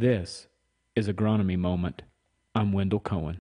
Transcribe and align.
This 0.00 0.46
is 0.94 1.08
Agronomy 1.08 1.58
Moment. 1.58 2.02
I'm 2.54 2.72
Wendell 2.72 3.00
Cohen. 3.00 3.36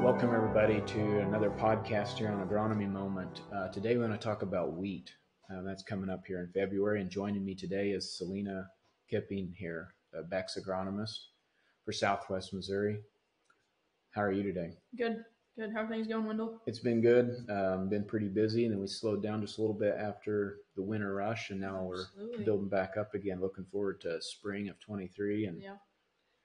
Welcome, 0.00 0.32
everybody, 0.32 0.80
to 0.82 1.18
another 1.22 1.50
podcast 1.50 2.18
here 2.18 2.28
on 2.28 2.46
Agronomy 2.46 2.88
Moment. 2.88 3.40
Uh, 3.52 3.66
today, 3.70 3.96
we're 3.96 4.06
going 4.06 4.16
to 4.16 4.24
talk 4.24 4.42
about 4.42 4.74
wheat. 4.74 5.16
Um, 5.50 5.64
that's 5.64 5.82
coming 5.82 6.08
up 6.10 6.24
here 6.26 6.40
in 6.40 6.48
February. 6.52 7.00
And 7.00 7.10
joining 7.10 7.44
me 7.44 7.54
today 7.54 7.90
is 7.90 8.16
Selena 8.16 8.68
Kipping 9.10 9.54
here, 9.58 9.94
a 10.14 10.22
Beck's 10.22 10.56
agronomist 10.58 11.18
for 11.84 11.92
Southwest 11.92 12.54
Missouri. 12.54 13.00
How 14.12 14.22
are 14.22 14.32
you 14.32 14.42
today? 14.42 14.72
Good, 14.96 15.24
good. 15.58 15.72
How 15.74 15.82
are 15.82 15.88
things 15.88 16.06
going, 16.06 16.26
Wendell? 16.26 16.60
It's 16.66 16.78
been 16.78 17.00
good. 17.00 17.44
Um, 17.50 17.88
been 17.88 18.04
pretty 18.04 18.28
busy, 18.28 18.64
and 18.64 18.72
then 18.72 18.80
we 18.80 18.86
slowed 18.86 19.22
down 19.22 19.40
just 19.40 19.58
a 19.58 19.60
little 19.60 19.76
bit 19.76 19.94
after 19.98 20.58
the 20.76 20.82
winter 20.82 21.14
rush, 21.14 21.50
and 21.50 21.60
now 21.60 21.90
Absolutely. 21.92 22.38
we're 22.38 22.44
building 22.44 22.68
back 22.68 22.96
up 22.96 23.14
again. 23.14 23.40
Looking 23.40 23.64
forward 23.64 24.00
to 24.02 24.20
spring 24.22 24.68
of 24.68 24.78
23, 24.80 25.46
and 25.46 25.60
Yeah, 25.62 25.70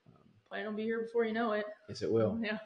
um, 0.08 0.14
plan 0.50 0.66
will 0.66 0.74
be 0.74 0.84
here 0.84 1.02
before 1.02 1.26
you 1.26 1.34
know 1.34 1.52
it. 1.54 1.66
yes, 1.88 2.02
it 2.02 2.12
will. 2.12 2.38
Yeah, 2.44 2.58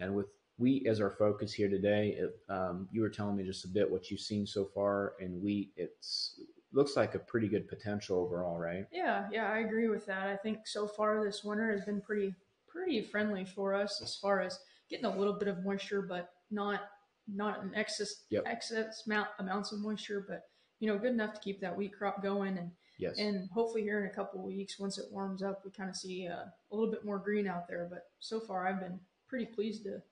And 0.00 0.14
with 0.14 0.26
wheat 0.58 0.86
as 0.86 1.00
our 1.00 1.10
focus 1.10 1.52
here 1.52 1.68
today, 1.68 2.16
it, 2.18 2.38
um, 2.52 2.88
you 2.92 3.00
were 3.00 3.08
telling 3.08 3.36
me 3.36 3.44
just 3.44 3.64
a 3.64 3.68
bit 3.68 3.90
what 3.90 4.10
you've 4.10 4.20
seen 4.20 4.46
so 4.46 4.64
far 4.64 5.14
in 5.20 5.40
wheat. 5.42 5.70
It's 5.76 6.40
looks 6.72 6.96
like 6.96 7.14
a 7.14 7.18
pretty 7.18 7.48
good 7.48 7.66
potential 7.68 8.18
overall, 8.18 8.58
right? 8.58 8.86
yeah, 8.92 9.26
yeah. 9.32 9.50
I 9.50 9.60
agree 9.60 9.88
with 9.88 10.04
that. 10.06 10.26
I 10.28 10.36
think 10.36 10.66
so 10.66 10.86
far 10.86 11.24
this 11.24 11.42
winter 11.42 11.70
has 11.72 11.84
been 11.86 12.00
pretty, 12.02 12.34
pretty 12.66 13.00
friendly 13.02 13.44
for 13.46 13.72
us 13.72 14.02
as 14.02 14.16
far 14.16 14.40
as 14.42 14.58
getting 14.90 15.06
a 15.06 15.16
little 15.16 15.32
bit 15.32 15.48
of 15.48 15.64
moisture, 15.64 16.02
but 16.02 16.30
not, 16.50 16.90
not 17.26 17.62
an 17.62 17.72
excess, 17.74 18.24
Yep. 18.30 18.42
excess 18.46 19.02
amount 19.06 19.28
amounts 19.38 19.72
of 19.72 19.80
moisture, 19.80 20.24
but 20.28 20.42
you 20.80 20.88
know, 20.88 20.98
good 20.98 21.12
enough 21.12 21.34
to 21.34 21.40
keep 21.40 21.60
that 21.60 21.76
wheat 21.76 21.92
crop 21.96 22.22
going 22.22 22.58
and. 22.58 22.70
Yes. 23.00 23.16
And 23.20 23.48
hopefully, 23.50 23.82
here 23.82 24.00
in 24.04 24.10
a 24.10 24.12
couple 24.12 24.40
of 24.40 24.46
weeks, 24.46 24.76
once 24.80 24.98
it 24.98 25.04
warms 25.12 25.40
up, 25.40 25.64
we 25.64 25.70
kind 25.70 25.88
of 25.88 25.94
see 25.94 26.26
uh, 26.26 26.46
a 26.72 26.74
little 26.74 26.90
bit 26.90 27.04
more 27.04 27.20
green 27.20 27.46
out 27.46 27.68
there. 27.68 27.86
But 27.88 28.06
so 28.18 28.40
far, 28.40 28.66
I've 28.66 28.80
been 28.80 28.98
pretty 29.28 29.46
pleased 29.46 29.84
to 29.84 30.02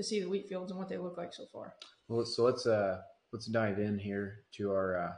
to 0.00 0.08
see 0.08 0.20
the 0.20 0.28
wheat 0.28 0.48
fields 0.48 0.70
and 0.70 0.78
what 0.78 0.88
they 0.88 0.96
look 0.98 1.16
like 1.18 1.32
so 1.32 1.44
far. 1.52 1.74
Well, 2.08 2.24
so 2.24 2.42
let's 2.44 2.66
uh 2.66 3.00
let's 3.32 3.46
dive 3.46 3.78
in 3.78 3.98
here 3.98 4.40
to 4.56 4.70
our 4.72 4.96
uh, 4.98 5.12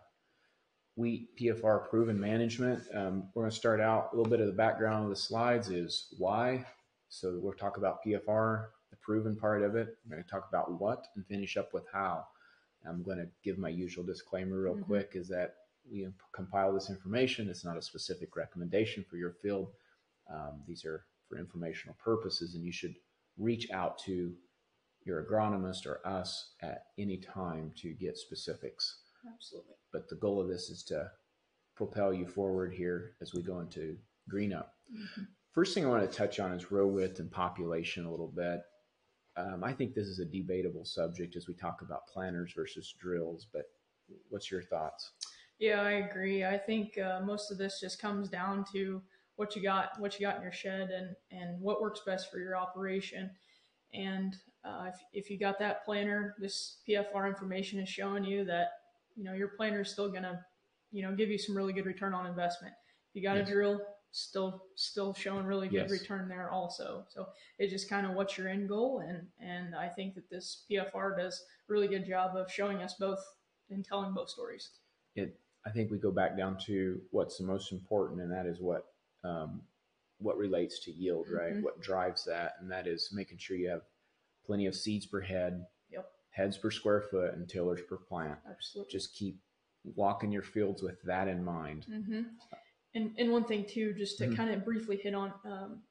wheat 0.96 1.28
PFR 1.40 1.88
proven 1.88 2.18
management. 2.20 2.82
Um, 2.94 3.28
we're 3.34 3.42
going 3.44 3.50
to 3.50 3.56
start 3.56 3.80
out 3.80 4.10
a 4.12 4.16
little 4.16 4.30
bit 4.30 4.40
of 4.40 4.46
the 4.46 4.52
background 4.52 5.04
of 5.04 5.10
the 5.10 5.16
slides 5.16 5.70
is 5.70 6.08
why. 6.18 6.66
So 7.08 7.38
we'll 7.42 7.54
talk 7.54 7.78
about 7.78 8.04
PFR, 8.04 8.66
the 8.90 8.96
proven 9.00 9.34
part 9.36 9.62
of 9.62 9.76
it. 9.76 9.96
We're 10.04 10.16
going 10.16 10.24
to 10.24 10.28
talk 10.30 10.46
about 10.50 10.78
what 10.78 11.06
and 11.16 11.26
finish 11.26 11.56
up 11.56 11.72
with 11.72 11.84
how. 11.92 12.26
I'm 12.86 13.02
going 13.02 13.18
to 13.18 13.28
give 13.42 13.56
my 13.58 13.70
usual 13.70 14.04
disclaimer 14.04 14.60
real 14.60 14.74
Mhm. 14.76 14.84
quick 14.84 15.12
is 15.14 15.28
that 15.28 15.54
we 15.90 16.06
compile 16.32 16.74
this 16.74 16.90
information. 16.90 17.48
It's 17.48 17.64
not 17.64 17.76
a 17.78 17.82
specific 17.82 18.36
recommendation 18.36 19.04
for 19.04 19.16
your 19.16 19.32
field. 19.42 19.72
Um, 20.28 20.62
these 20.66 20.84
are 20.84 21.06
for 21.28 21.38
informational 21.38 21.96
purposes, 22.04 22.54
and 22.56 22.64
you 22.64 22.72
should 22.72 22.94
reach 23.38 23.70
out 23.70 23.98
to 24.00 24.36
your 25.04 25.24
agronomist 25.24 25.86
or 25.86 26.06
us 26.06 26.54
at 26.60 26.86
any 26.98 27.18
time 27.18 27.72
to 27.76 27.92
get 27.94 28.16
specifics. 28.16 29.00
Absolutely. 29.32 29.74
But 29.92 30.08
the 30.08 30.16
goal 30.16 30.40
of 30.40 30.48
this 30.48 30.70
is 30.70 30.82
to 30.84 31.10
propel 31.76 32.12
you 32.12 32.26
forward 32.26 32.72
here 32.72 33.16
as 33.20 33.32
we 33.34 33.42
go 33.42 33.60
into 33.60 33.98
green 34.28 34.52
up. 34.52 34.74
Mhm. 34.92 35.28
First 35.52 35.74
thing 35.74 35.84
I 35.84 35.88
want 35.88 36.08
to 36.10 36.16
touch 36.16 36.40
on 36.40 36.52
is 36.52 36.70
row 36.70 36.86
width 36.86 37.18
and 37.18 37.30
population 37.30 38.04
a 38.04 38.10
little 38.10 38.28
bit. 38.28 38.62
Um, 39.36 39.64
I 39.64 39.72
think 39.72 39.94
this 39.94 40.08
is 40.08 40.18
a 40.18 40.24
debatable 40.24 40.84
subject 40.84 41.36
as 41.36 41.48
we 41.48 41.54
talk 41.54 41.82
about 41.82 42.06
planters 42.06 42.52
versus 42.52 42.92
drills, 42.98 43.46
but 43.52 43.66
what's 44.28 44.50
your 44.50 44.62
thoughts? 44.62 45.12
Yeah, 45.58 45.82
I 45.82 45.92
agree. 45.92 46.44
I 46.44 46.58
think 46.58 46.98
uh, 46.98 47.20
most 47.24 47.50
of 47.50 47.58
this 47.58 47.80
just 47.80 48.00
comes 48.00 48.28
down 48.28 48.64
to 48.72 49.02
what 49.36 49.56
you 49.56 49.62
got, 49.62 49.98
what 49.98 50.18
you 50.18 50.26
got 50.26 50.36
in 50.36 50.42
your 50.42 50.52
shed, 50.52 50.90
and 50.90 51.16
and 51.30 51.60
what 51.60 51.80
works 51.80 52.00
best 52.04 52.30
for 52.30 52.38
your 52.38 52.56
operation. 52.56 53.30
And 53.94 54.34
uh, 54.64 54.86
if 54.88 55.24
if 55.24 55.30
you 55.30 55.38
got 55.38 55.58
that 55.58 55.84
planter, 55.84 56.34
this 56.38 56.78
PFR 56.88 57.26
information 57.28 57.80
is 57.80 57.88
showing 57.88 58.24
you 58.24 58.44
that 58.44 58.68
you 59.16 59.24
know 59.24 59.32
your 59.34 59.48
planter 59.48 59.80
is 59.82 59.90
still 59.90 60.10
gonna 60.10 60.44
you 60.90 61.02
know 61.02 61.14
give 61.14 61.28
you 61.28 61.38
some 61.38 61.56
really 61.56 61.72
good 61.72 61.86
return 61.86 62.14
on 62.14 62.26
investment. 62.26 62.74
If 63.10 63.16
you 63.16 63.22
got 63.22 63.36
Yes. 63.36 63.48
a 63.48 63.52
drill, 63.52 63.80
still 64.12 64.64
still 64.76 65.12
showing 65.14 65.44
really 65.46 65.68
good 65.68 65.76
Yes. 65.76 65.90
return 65.90 66.28
there 66.28 66.50
also. 66.50 67.04
So 67.08 67.26
it's 67.58 67.72
just 67.72 67.88
kind 67.90 68.06
of 68.06 68.12
what's 68.14 68.38
your 68.38 68.48
end 68.48 68.68
goal, 68.68 69.00
and 69.06 69.26
and 69.38 69.74
I 69.74 69.88
think 69.88 70.14
that 70.14 70.30
this 70.30 70.64
PFR 70.70 71.16
does 71.18 71.34
a 71.68 71.72
really 71.72 71.88
good 71.88 72.06
job 72.06 72.36
of 72.36 72.50
showing 72.50 72.82
us 72.82 72.94
both 72.94 73.20
and 73.70 73.84
telling 73.84 74.14
both 74.14 74.30
stories. 74.30 74.70
it 75.16 75.38
I 75.64 75.70
think 75.70 75.90
we 75.90 75.98
go 75.98 76.10
back 76.10 76.36
down 76.36 76.58
to 76.66 77.00
what's 77.10 77.38
the 77.38 77.44
most 77.44 77.72
important, 77.72 78.20
and 78.20 78.32
that 78.32 78.46
is 78.46 78.60
what 78.60 78.86
um, 79.24 79.62
what 80.22 80.36
relates 80.38 80.78
to 80.84 80.90
yield, 80.92 81.28
right? 81.30 81.54
Mhm. 81.54 81.62
What 81.62 81.80
drives 81.80 82.24
that, 82.24 82.54
and 82.60 82.70
that 82.70 82.86
is 82.86 83.12
making 83.12 83.38
sure 83.38 83.56
you 83.56 83.68
have 83.68 83.82
plenty 84.44 84.66
of 84.66 84.74
seeds 84.74 85.06
per 85.06 85.20
head, 85.20 85.66
Yep. 85.90 86.10
heads 86.30 86.56
per 86.58 86.70
square 86.70 87.02
foot, 87.02 87.34
and 87.34 87.48
tillers 87.48 87.82
per 87.82 87.96
plant. 87.96 88.38
Absolutely. 88.46 88.90
Just 88.92 89.14
keep 89.14 89.40
walking 89.84 90.30
your 90.32 90.42
fields 90.42 90.82
with 90.82 91.00
that 91.02 91.28
in 91.28 91.44
mind. 91.44 91.84
hmm 91.86 92.22
And 92.94 93.14
and 93.18 93.32
one 93.32 93.44
thing 93.44 93.64
too, 93.66 93.94
just 93.94 94.18
to 94.18 94.26
Mhm. 94.28 94.36
kind 94.36 94.50
of 94.50 94.64
briefly 94.64 94.96
hit 94.98 95.14
on, 95.14 95.32
um, 95.44 95.82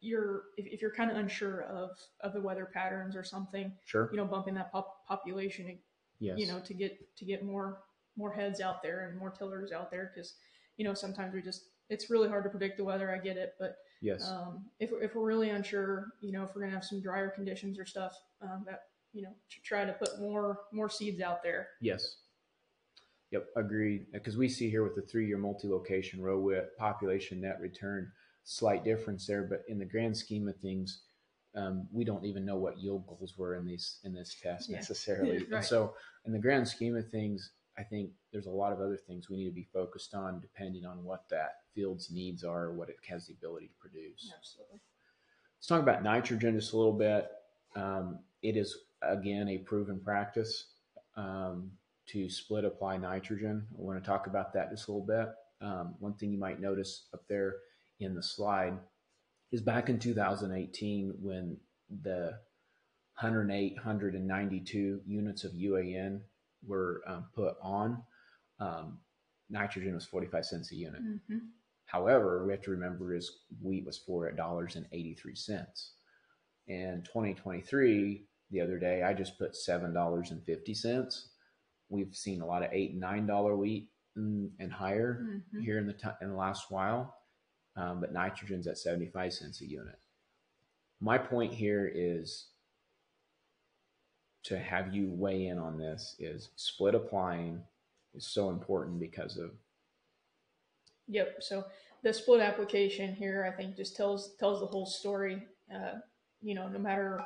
you're 0.00 0.44
if, 0.56 0.66
if 0.66 0.82
you're 0.82 0.92
kind 0.94 1.10
of 1.10 1.16
unsure 1.16 1.62
of 1.62 1.96
of 2.20 2.32
the 2.32 2.40
weather 2.40 2.66
patterns 2.66 3.16
or 3.16 3.22
something, 3.24 3.72
Sure. 3.84 4.10
you 4.10 4.16
know, 4.16 4.24
bumping 4.26 4.54
that 4.54 4.70
pop, 4.72 5.06
population, 5.06 5.80
Yes. 6.18 6.38
you 6.38 6.46
know, 6.46 6.60
to 6.60 6.74
get 6.74 7.16
to 7.16 7.24
get 7.24 7.44
more 7.44 7.82
more 8.16 8.32
heads 8.32 8.60
out 8.60 8.82
there 8.82 9.08
and 9.08 9.18
more 9.18 9.30
tillers 9.30 9.72
out 9.72 9.90
there, 9.90 10.10
because 10.14 10.34
you 10.76 10.84
know 10.84 10.94
sometimes 10.94 11.32
we 11.34 11.40
just 11.42 11.70
it's 11.88 12.10
really 12.10 12.28
hard 12.28 12.44
to 12.44 12.50
predict 12.50 12.76
the 12.78 12.84
weather. 12.84 13.14
I 13.14 13.18
get 13.18 13.36
it, 13.36 13.54
but 13.58 13.76
yes. 14.00 14.28
um, 14.28 14.66
if 14.80 14.90
we're, 14.90 15.02
if 15.02 15.14
we're 15.14 15.24
really 15.24 15.50
unsure, 15.50 16.08
you 16.20 16.32
know, 16.32 16.44
if 16.44 16.54
we're 16.54 16.62
gonna 16.62 16.74
have 16.74 16.84
some 16.84 17.00
drier 17.00 17.30
conditions 17.30 17.78
or 17.78 17.86
stuff, 17.86 18.14
um, 18.42 18.64
that 18.66 18.82
you 19.12 19.22
know, 19.22 19.34
to 19.50 19.60
try 19.62 19.84
to 19.84 19.92
put 19.94 20.20
more 20.20 20.60
more 20.72 20.88
seeds 20.88 21.20
out 21.20 21.42
there. 21.42 21.68
Yes. 21.80 22.16
Yep, 23.32 23.46
agreed. 23.56 24.06
Because 24.12 24.36
we 24.36 24.48
see 24.48 24.70
here 24.70 24.84
with 24.84 24.94
the 24.94 25.02
three-year 25.02 25.38
multi-location 25.38 26.22
row 26.22 26.38
width 26.38 26.76
population 26.78 27.40
net 27.40 27.58
return, 27.60 28.12
slight 28.44 28.84
difference 28.84 29.26
there, 29.26 29.42
but 29.42 29.62
in 29.68 29.78
the 29.78 29.84
grand 29.84 30.16
scheme 30.16 30.46
of 30.46 30.56
things, 30.58 31.02
um, 31.56 31.88
we 31.90 32.04
don't 32.04 32.24
even 32.24 32.44
know 32.44 32.56
what 32.56 32.78
yield 32.78 33.04
goals 33.06 33.34
were 33.36 33.56
in 33.56 33.66
these 33.66 33.98
in 34.04 34.12
this 34.12 34.36
test 34.40 34.68
Yeah. 34.68 34.76
necessarily. 34.80 35.38
And 35.38 35.50
Right. 35.50 35.64
so, 35.64 35.94
in 36.24 36.32
the 36.32 36.38
grand 36.38 36.68
scheme 36.68 36.96
of 36.96 37.08
things, 37.10 37.50
I 37.78 37.82
think 37.82 38.10
there's 38.32 38.46
a 38.46 38.50
lot 38.50 38.72
of 38.72 38.80
other 38.80 38.96
things 38.96 39.28
we 39.28 39.36
need 39.36 39.48
to 39.48 39.54
be 39.54 39.68
focused 39.72 40.14
on, 40.14 40.40
depending 40.40 40.86
on 40.86 41.04
what 41.04 41.28
that 41.30 41.56
field's 41.74 42.10
needs 42.10 42.42
are, 42.42 42.72
what 42.72 42.88
it 42.88 42.96
has 43.08 43.26
the 43.26 43.34
ability 43.34 43.66
to 43.66 43.74
produce. 43.78 44.32
Absolutely. 44.36 44.80
Let's 45.58 45.66
talk 45.66 45.82
about 45.82 46.02
nitrogen 46.02 46.58
just 46.58 46.72
a 46.72 46.76
little 46.76 46.92
bit. 46.92 47.28
Um, 47.74 48.20
it 48.42 48.56
is 48.56 48.76
again 49.02 49.48
a 49.48 49.58
proven 49.58 50.00
practice 50.00 50.68
um, 51.16 51.70
to 52.06 52.30
split 52.30 52.64
apply 52.64 52.96
nitrogen. 52.96 53.66
I 53.76 53.82
want 53.82 54.02
to 54.02 54.08
talk 54.08 54.26
about 54.26 54.52
that 54.54 54.70
just 54.70 54.88
a 54.88 54.92
little 54.92 55.06
bit. 55.06 55.28
Um, 55.60 55.94
one 55.98 56.14
thing 56.14 56.30
you 56.32 56.38
might 56.38 56.60
notice 56.60 57.06
up 57.12 57.22
there 57.28 57.56
in 58.00 58.14
the 58.14 58.22
slide 58.22 58.74
is 59.52 59.62
back 59.62 59.88
in 59.88 59.98
2018 59.98 61.14
when 61.20 61.56
the 62.02 62.38
108, 63.20 63.74
192 63.74 65.00
units 65.06 65.44
of 65.44 65.52
UAN 65.52 66.20
were 66.66 67.02
um, 67.06 67.26
put 67.34 67.54
on, 67.62 68.02
um, 68.60 68.98
nitrogen 69.50 69.94
was 69.94 70.04
45 70.06 70.44
cents 70.44 70.72
a 70.72 70.76
unit. 70.76 71.00
hmm 71.28 71.38
However, 71.86 72.44
we 72.44 72.52
have 72.52 72.62
to 72.62 72.72
remember 72.72 73.14
is 73.14 73.30
wheat 73.62 73.86
was 73.86 73.96
four 73.98 74.30
dollars 74.32 74.74
and 74.74 74.86
eighty 74.90 75.14
three 75.14 75.36
cents. 75.36 75.92
In 76.66 77.02
2023, 77.04 78.26
the 78.50 78.60
other 78.60 78.78
day, 78.78 79.04
I 79.04 79.14
just 79.14 79.38
put 79.38 79.54
seven 79.54 79.94
dollars 79.94 80.32
and 80.32 80.42
fifty 80.44 80.74
cents. 80.74 81.28
We've 81.88 82.12
seen 82.14 82.40
a 82.40 82.46
lot 82.46 82.64
of 82.64 82.70
eight 82.72 82.90
and 82.90 83.00
nine 83.00 83.26
dollar 83.26 83.56
wheat 83.56 83.88
and, 84.16 84.50
and 84.58 84.72
higher 84.72 85.22
Mhm. 85.54 85.62
here 85.62 85.78
in 85.78 85.86
the 85.86 85.92
ti 85.92 86.08
in 86.20 86.30
the 86.30 86.36
last 86.36 86.72
while, 86.72 87.14
um, 87.76 88.00
but 88.00 88.12
nitrogen's 88.12 88.66
at 88.66 88.78
seventy 88.78 89.06
five 89.06 89.32
cents 89.32 89.60
a 89.60 89.66
unit. 89.66 90.00
My 91.00 91.18
point 91.18 91.54
here 91.54 91.86
is 91.94 92.48
to 94.46 94.58
have 94.58 94.94
you 94.94 95.10
weigh 95.10 95.46
in 95.46 95.58
on 95.58 95.78
this 95.78 96.16
is 96.18 96.50
split 96.56 96.94
applying 96.94 97.60
is 98.14 98.26
so 98.26 98.50
important 98.50 98.98
because 98.98 99.36
of 99.36 99.50
Yep. 101.08 101.36
So 101.40 101.64
the 102.02 102.12
split 102.12 102.40
application 102.40 103.14
here, 103.14 103.50
I 103.50 103.56
think, 103.56 103.76
just 103.76 103.96
tells 103.96 104.36
tells 104.36 104.60
the 104.60 104.66
whole 104.66 104.86
story. 104.86 105.42
Uh, 105.72 105.98
you 106.42 106.54
know, 106.54 106.68
no 106.68 106.78
matter 106.78 107.20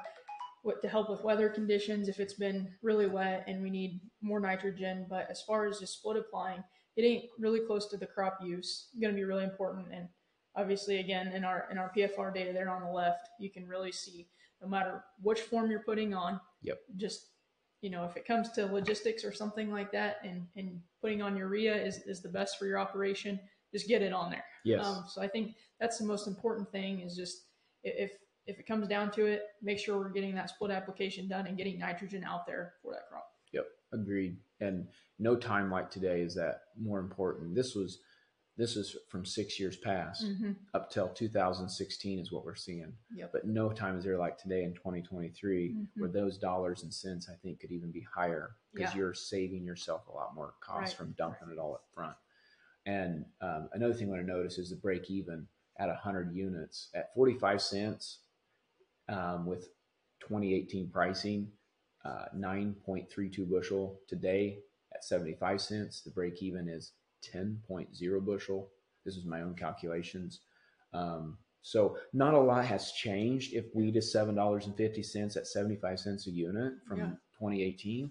what 0.62 0.82
to 0.82 0.88
help 0.88 1.08
with 1.08 1.24
weather 1.24 1.48
conditions, 1.48 2.08
if 2.08 2.20
it's 2.20 2.34
been 2.34 2.68
really 2.82 3.06
wet 3.06 3.44
and 3.46 3.62
we 3.62 3.70
need 3.70 4.00
more 4.20 4.40
nitrogen, 4.40 5.06
but 5.08 5.26
as 5.30 5.42
far 5.42 5.66
as 5.66 5.80
just 5.80 5.98
split 5.98 6.18
applying, 6.18 6.62
getting 6.94 7.22
really 7.38 7.60
close 7.60 7.86
to 7.86 7.96
the 7.96 8.06
crop 8.06 8.38
use 8.42 8.88
going 9.00 9.12
to 9.14 9.16
be 9.16 9.24
really 9.24 9.44
important. 9.44 9.86
And 9.92 10.08
obviously, 10.54 10.98
again, 10.98 11.28
in 11.28 11.44
our 11.44 11.66
in 11.70 11.78
our 11.78 11.90
PFR 11.96 12.34
data 12.34 12.52
there 12.52 12.70
on 12.70 12.82
the 12.82 12.90
left, 12.90 13.28
you 13.38 13.50
can 13.50 13.66
really 13.66 13.92
see 13.92 14.28
no 14.60 14.68
matter 14.68 15.04
which 15.22 15.40
form 15.40 15.70
you're 15.70 15.80
putting 15.80 16.12
on. 16.12 16.40
Yep. 16.62 16.78
Just 16.96 17.26
you 17.80 17.88
know, 17.88 18.04
if 18.04 18.16
it 18.16 18.26
comes 18.26 18.50
to 18.52 18.66
logistics 18.66 19.24
or 19.24 19.32
something 19.32 19.70
like 19.70 19.90
that, 19.92 20.18
and 20.24 20.46
and 20.56 20.80
putting 21.00 21.22
on 21.22 21.36
urea 21.36 21.74
is 21.74 21.98
is 22.06 22.20
the 22.22 22.28
best 22.28 22.58
for 22.58 22.66
your 22.66 22.78
operation, 22.78 23.40
just 23.72 23.88
get 23.88 24.02
it 24.02 24.12
on 24.12 24.30
there. 24.30 24.44
Yes. 24.64 24.84
Um, 24.84 25.04
so 25.08 25.22
I 25.22 25.28
think 25.28 25.56
that's 25.78 25.98
the 25.98 26.04
most 26.04 26.26
important 26.26 26.70
thing 26.70 27.00
is 27.00 27.16
just 27.16 27.46
if 27.82 28.12
if 28.46 28.58
it 28.58 28.66
comes 28.66 28.88
down 28.88 29.10
to 29.12 29.26
it, 29.26 29.42
make 29.62 29.78
sure 29.78 29.98
we're 29.98 30.10
getting 30.10 30.34
that 30.34 30.50
split 30.50 30.70
application 30.70 31.28
done 31.28 31.46
and 31.46 31.56
getting 31.56 31.78
nitrogen 31.78 32.24
out 32.24 32.46
there 32.46 32.74
for 32.82 32.92
that 32.92 33.08
crop. 33.08 33.26
Yep, 33.52 33.66
agreed. 33.92 34.36
And 34.60 34.86
no 35.18 35.36
time 35.36 35.70
like 35.70 35.90
today 35.90 36.22
is 36.22 36.34
that 36.34 36.62
more 36.80 36.98
important. 36.98 37.54
This 37.54 37.74
was 37.74 37.98
this 38.60 38.76
is 38.76 38.94
from 39.08 39.24
six 39.24 39.58
years 39.58 39.76
past 39.76 40.24
Mm-hmm. 40.26 40.52
up 40.74 40.90
till 40.90 41.08
2016 41.08 42.18
is 42.18 42.30
what 42.30 42.44
we're 42.44 42.54
seeing. 42.54 42.92
Yep. 43.14 43.30
But 43.32 43.46
no 43.46 43.70
time 43.72 43.96
is 43.96 44.04
there 44.04 44.18
like 44.18 44.36
today 44.36 44.64
in 44.64 44.74
2023 44.74 45.70
Mhm. 45.72 45.86
where 45.96 46.10
those 46.10 46.36
dollars 46.38 46.82
and 46.82 46.92
cents 46.92 47.28
I 47.30 47.34
think 47.36 47.60
could 47.60 47.72
even 47.72 47.90
be 47.90 48.02
higher 48.02 48.56
because 48.72 48.92
Yeah. 48.92 48.98
you're 48.98 49.14
saving 49.14 49.64
yourself 49.64 50.06
a 50.08 50.12
lot 50.12 50.34
more 50.34 50.54
cost 50.60 50.78
Right. 50.80 50.92
from 50.98 51.12
dumping 51.12 51.50
it 51.50 51.58
all 51.58 51.74
up 51.74 51.86
front. 51.94 52.16
And 52.84 53.24
um, 53.40 53.70
another 53.72 53.94
thing 53.94 54.08
I 54.08 54.10
want 54.10 54.22
to 54.22 54.26
notice 54.26 54.58
is 54.58 54.70
the 54.70 54.76
break 54.76 55.10
even 55.10 55.48
at 55.76 55.88
100 55.88 56.34
units 56.34 56.90
at 56.94 57.12
45 57.14 57.62
cents 57.62 58.18
um, 59.08 59.46
with 59.46 59.70
2018 60.20 60.90
pricing, 60.90 61.50
uh, 62.04 62.26
9.32 62.36 63.44
bushel 63.48 64.00
today 64.06 64.62
at 64.94 65.02
75 65.04 65.60
cents. 65.60 66.02
The 66.02 66.10
break 66.10 66.42
even 66.42 66.68
is 66.68 66.92
10.0 67.22 68.24
bushel. 68.24 68.70
This 69.04 69.16
is 69.16 69.24
my 69.24 69.42
own 69.42 69.54
calculations. 69.54 70.40
Um, 70.92 71.38
so 71.62 71.98
not 72.12 72.34
a 72.34 72.38
lot 72.40 72.64
has 72.64 72.92
changed. 72.92 73.52
If 73.54 73.66
wheat 73.74 73.96
is 73.96 74.10
seven 74.12 74.34
dollars 74.34 74.66
and 74.66 74.76
fifty 74.76 75.02
cents 75.02 75.36
at 75.36 75.46
seventy 75.46 75.76
five 75.76 76.00
cents 76.00 76.26
a 76.26 76.30
unit 76.30 76.74
from 76.88 76.98
Yeah. 76.98 77.10
2018, 77.38 78.10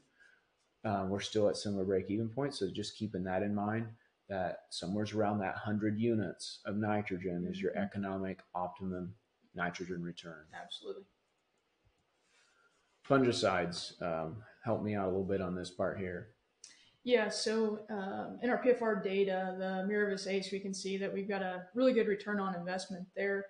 uh, 0.86 1.08
we're 1.10 1.20
still 1.20 1.50
at 1.50 1.58
similar 1.58 1.84
break 1.84 2.10
even 2.10 2.30
points. 2.30 2.60
So 2.60 2.70
just 2.70 2.96
keeping 2.96 3.24
that 3.24 3.42
in 3.44 3.54
mind 3.56 3.88
that 4.28 4.66
somewhere's 4.70 5.14
around 5.14 5.40
that 5.40 5.56
hundred 5.56 6.00
units 6.00 6.62
of 6.66 6.76
nitrogen 6.78 7.46
is 7.50 7.60
your 7.60 7.72
Mhm. 7.74 7.84
economic 7.84 8.40
optimum 8.54 9.16
nitrogen 9.56 10.04
return. 10.04 10.46
Absolutely. 10.54 11.06
Fungicides, 13.08 14.00
um, 14.02 14.44
help 14.64 14.84
me 14.84 14.94
out 14.96 15.06
a 15.06 15.10
little 15.12 15.24
bit 15.26 15.42
on 15.42 15.56
this 15.56 15.72
part 15.72 15.98
here. 15.98 16.36
Yeah, 17.04 17.30
so 17.30 17.80
um, 17.90 18.40
in 18.44 18.50
our 18.50 18.62
PFR 18.64 19.02
data, 19.04 19.56
the 19.58 19.88
Miravis 19.92 20.28
Ace, 20.28 20.52
we 20.52 20.60
can 20.60 20.74
see 20.74 20.98
that 20.98 21.12
we've 21.14 21.30
got 21.30 21.42
a 21.42 21.64
really 21.74 21.94
good 21.94 22.08
return 22.08 22.40
on 22.40 22.56
investment 22.56 23.08
there, 23.16 23.46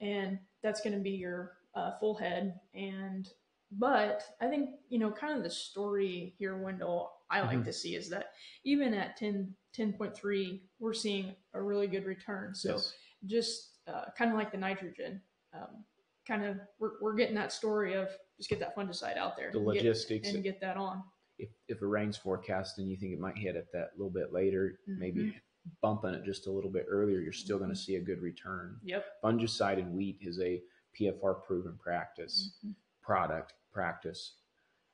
and 0.00 0.38
that's 0.62 0.80
going 0.80 0.94
to 0.94 1.02
be 1.02 1.10
your 1.12 1.52
uh, 1.74 1.92
full 2.00 2.14
head. 2.16 2.58
And 2.74 3.28
but 3.72 4.24
I 4.40 4.48
think 4.48 4.70
you 4.88 4.98
know, 4.98 5.10
kind 5.12 5.36
of 5.36 5.44
the 5.44 5.50
story 5.50 6.34
here, 6.38 6.58
Wendell, 6.58 7.12
I 7.30 7.40
like 7.42 7.58
Mhm. 7.58 7.64
to 7.66 7.72
see 7.72 7.94
is 7.94 8.10
that 8.10 8.32
even 8.64 8.92
at 8.92 9.16
10, 9.16 9.54
10.3, 9.72 10.60
we're 10.80 10.92
seeing 10.92 11.36
a 11.54 11.62
really 11.62 11.86
good 11.86 12.04
return. 12.04 12.54
So 12.56 12.72
Yes. 12.72 12.92
just 13.26 13.78
uh, 13.86 14.06
kind 14.18 14.32
of 14.32 14.36
like 14.36 14.50
the 14.50 14.58
nitrogen, 14.58 15.22
um, 15.54 15.84
kind 16.26 16.44
of 16.44 16.58
we're, 16.80 17.00
we're 17.00 17.14
getting 17.14 17.36
that 17.36 17.52
story 17.52 17.94
of 17.94 18.08
just 18.36 18.50
get 18.50 18.58
that 18.58 18.74
fungicide 18.76 19.16
out 19.16 19.36
there 19.36 19.52
The 19.52 19.58
and 19.58 19.72
get- 19.72 19.84
logistics, 19.84 20.28
and 20.34 20.42
get 20.42 20.60
that 20.60 20.76
on. 20.76 21.04
If, 21.40 21.48
if 21.68 21.82
a 21.82 21.86
rain's 21.86 22.16
forecast 22.16 22.78
and 22.78 22.88
you 22.90 22.96
think 22.96 23.12
it 23.12 23.20
might 23.20 23.36
hit 23.38 23.56
at 23.56 23.72
that 23.72 23.90
little 23.96 24.10
bit 24.12 24.32
later, 24.32 24.78
maybe 24.86 25.20
Mm-hmm. 25.20 25.38
bumping 25.82 26.14
it 26.14 26.24
just 26.24 26.46
a 26.46 26.50
little 26.50 26.70
bit 26.70 26.86
earlier, 26.88 27.20
you're 27.20 27.32
still 27.34 27.58
going 27.58 27.68
to 27.70 27.76
see 27.76 27.96
a 27.96 28.00
good 28.00 28.22
return. 28.22 28.76
Yep. 28.82 29.04
Fungicide 29.22 29.78
in 29.78 29.94
wheat 29.94 30.16
is 30.22 30.40
a 30.40 30.62
PFR 30.98 31.44
proven 31.44 31.76
practice, 31.78 32.52
Mhm. 32.64 32.74
product 33.02 33.52
practice. 33.70 34.36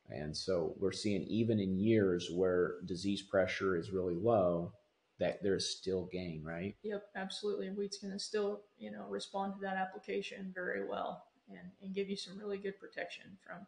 And 0.08 0.36
so 0.36 0.74
we're 0.78 0.92
seeing 0.92 1.22
even 1.22 1.60
in 1.60 1.78
years 1.78 2.30
where 2.32 2.80
disease 2.84 3.22
pressure 3.22 3.76
is 3.76 3.90
really 3.92 4.14
low, 4.16 4.72
that 5.18 5.40
there's 5.42 5.68
still 5.70 6.06
gain, 6.06 6.42
right? 6.42 6.76
Yep, 6.82 7.10
absolutely. 7.14 7.68
And 7.68 7.76
Wheat's 7.76 7.98
going 7.98 8.12
to 8.12 8.18
still, 8.18 8.62
you 8.76 8.90
know, 8.90 9.06
respond 9.08 9.54
to 9.54 9.60
that 9.60 9.76
application 9.76 10.50
very 10.54 10.84
well 10.86 11.24
and, 11.48 11.70
and 11.80 11.94
give 11.94 12.10
you 12.10 12.16
some 12.16 12.36
really 12.38 12.58
good 12.58 12.78
protection 12.78 13.38
from 13.46 13.66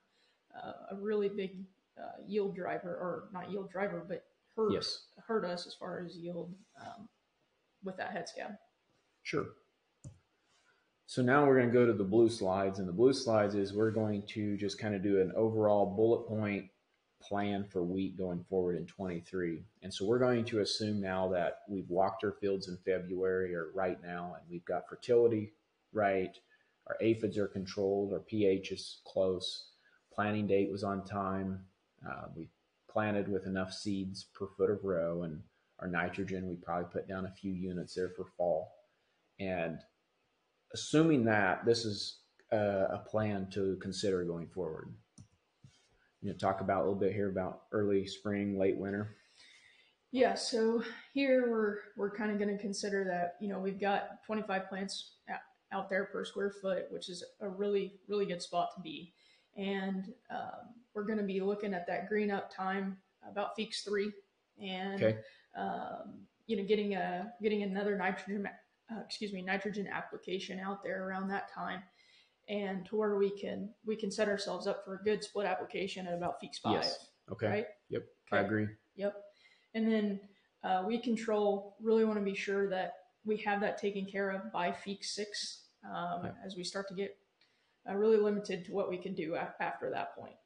uh, 0.55 0.95
a 0.95 0.97
really 0.97 1.29
big 1.29 1.65
uh, 2.01 2.23
yield 2.27 2.55
driver, 2.55 2.91
or 2.91 3.29
not 3.33 3.51
yield 3.51 3.71
driver, 3.71 4.05
but 4.09 4.25
hurt 4.57 4.73
Yes. 4.73 5.07
hurt 5.27 5.45
us 5.45 5.67
as 5.67 5.75
far 5.75 6.05
as 6.05 6.17
yield 6.17 6.55
um, 6.81 7.09
with 7.85 7.97
that 7.97 8.13
head 8.13 8.29
scab. 8.29 8.53
Sure. 9.23 9.47
So 11.07 11.23
now 11.23 11.47
we're 11.47 11.57
going 11.57 11.69
to 11.69 11.73
go 11.73 11.87
to 11.87 11.93
the 11.93 12.05
blue 12.05 12.29
slides, 12.29 12.79
and 12.79 12.89
the 12.89 12.93
blue 12.93 13.15
slides 13.15 13.55
is 13.55 13.73
we're 13.73 13.91
going 13.91 14.23
to 14.29 14.57
just 14.57 14.79
kind 14.79 14.95
of 14.95 15.03
do 15.03 15.21
an 15.21 15.33
overall 15.35 15.87
bullet 15.87 16.27
point 16.29 16.69
plan 17.21 17.65
for 17.65 17.83
wheat 17.83 18.17
going 18.17 18.45
forward 18.49 18.77
in 18.77 18.87
23. 18.87 19.63
And 19.83 19.93
so 19.93 20.05
we're 20.05 20.19
going 20.19 20.45
to 20.45 20.61
assume 20.61 21.01
now 21.01 21.29
that 21.29 21.61
we've 21.69 21.89
walked 21.89 22.25
our 22.25 22.33
fields 22.33 22.69
in 22.69 22.77
February 22.85 23.55
or 23.55 23.71
right 23.75 23.99
now, 24.03 24.37
and 24.39 24.49
we've 24.51 24.65
got 24.65 24.89
fertility 24.89 25.53
right, 25.93 26.37
our 26.87 26.97
aphids 27.01 27.39
are 27.39 27.49
controlled, 27.49 28.13
our 28.13 28.21
pH 28.21 28.73
is 28.73 29.01
close, 29.07 29.71
planting 30.13 30.47
date 30.47 30.71
was 30.71 30.85
on 30.85 31.05
time, 31.05 31.61
uh, 32.07 32.27
we 32.37 32.49
planted 32.91 33.29
with 33.29 33.47
enough 33.47 33.73
seeds 33.73 34.27
per 34.35 34.47
foot 34.57 34.71
of 34.71 34.85
row, 34.85 35.23
and 35.23 35.41
our 35.81 35.89
nitrogen, 35.89 36.49
we 36.49 36.57
probably 36.57 36.91
put 36.93 37.09
down 37.09 37.27
a 37.27 37.31
few 37.31 37.53
units 37.53 37.95
there 37.95 38.11
for 38.11 38.27
fall. 38.37 38.73
And 39.39 39.79
assuming 40.75 41.25
that 41.25 41.65
this 41.65 41.85
is 41.85 42.21
a, 42.53 42.57
a 42.57 43.05
plan 43.09 43.49
to 43.53 43.77
consider 43.81 44.25
going 44.25 44.49
forward. 44.49 44.93
You 46.21 46.31
know, 46.31 46.37
talk 46.37 46.61
about 46.61 46.79
a 46.79 46.85
little 46.85 46.99
bit 46.99 47.13
here 47.13 47.31
about 47.31 47.63
early 47.73 48.07
spring, 48.07 48.59
late 48.59 48.77
winter. 48.77 49.17
Yeah, 50.11 50.35
so 50.35 50.83
here 51.13 51.51
we're 51.51 51.77
we're 51.97 52.17
kind 52.17 52.31
of 52.33 52.39
going 52.39 52.57
to 52.57 52.61
consider 52.61 53.05
that 53.05 53.35
you 53.41 53.49
know 53.49 53.61
we've 53.61 53.81
got 53.81 54.25
25 54.27 54.69
plants 54.69 55.17
out 55.71 55.91
there 55.91 56.07
per 56.07 56.25
square 56.25 56.51
foot, 56.51 56.87
which 56.91 57.11
is 57.11 57.23
a 57.41 57.49
really 57.49 57.93
really 58.09 58.25
good 58.25 58.43
spot 58.43 58.71
to 58.75 58.81
be, 58.81 59.13
and 59.59 60.15
um, 60.31 60.73
we're 60.95 61.05
going 61.05 61.19
to 61.19 61.25
be 61.25 61.41
looking 61.41 61.75
at 61.75 61.87
that 61.89 62.09
green 62.09 62.31
up 62.31 62.51
time 62.55 62.97
about 63.31 63.59
Feekes 63.59 63.85
three, 63.85 64.11
and 64.63 65.03
Okay. 65.03 65.19
um, 65.57 66.21
you 66.47 66.57
know 66.57 66.65
getting 66.65 66.95
a 66.95 67.33
getting 67.43 67.63
another 67.65 67.97
nitrogen 67.97 68.49
uh, 68.91 69.01
excuse 69.05 69.33
me 69.33 69.43
nitrogen 69.43 69.87
application 69.87 70.59
out 70.61 70.83
there 70.83 71.07
around 71.07 71.29
that 71.29 71.53
time, 71.53 71.83
and 72.49 72.87
to 72.87 72.97
where 72.97 73.17
we 73.17 73.31
can 73.39 73.69
we 73.85 73.97
can 73.97 74.11
set 74.11 74.29
ourselves 74.29 74.67
up 74.67 74.85
for 74.85 74.95
a 74.95 75.05
good 75.05 75.23
split 75.23 75.47
application 75.47 76.07
at 76.07 76.15
about 76.15 76.41
Feekes 76.43 76.61
five. 76.63 76.75
Yes. 76.75 77.07
Okay. 77.31 77.49
Right. 77.49 77.67
Yep. 77.91 78.05
I 78.33 78.39
agree. 78.39 78.69
Yep. 78.97 79.15
And 79.75 79.91
then 79.91 80.21
uh, 80.65 80.85
we 80.87 80.99
control, 80.99 81.77
really 81.81 82.05
want 82.05 82.19
to 82.19 82.25
be 82.25 82.35
sure 82.35 82.69
that 82.71 82.95
we 83.25 83.37
have 83.39 83.61
that 83.61 83.79
taken 83.79 84.07
care 84.07 84.31
of 84.31 84.51
by 84.53 84.71
Feekes 84.71 85.07
6 85.07 85.65
um, 85.85 86.21
Yeah. 86.25 86.31
as 86.45 86.57
we 86.57 86.65
start 86.65 86.89
to 86.89 86.95
get 86.95 87.17
uh, 87.89 87.95
really 87.95 88.17
limited 88.19 88.65
to 88.67 88.73
what 88.73 88.89
we 88.91 88.99
can 88.99 89.15
do 89.15 89.35
a- 89.35 89.55
after 89.61 89.91
that 89.91 90.15
point. 90.17 90.37